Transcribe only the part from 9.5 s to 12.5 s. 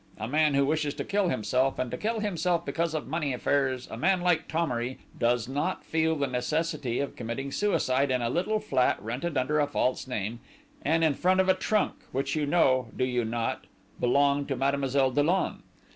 a false name, and in front of a trunk, which you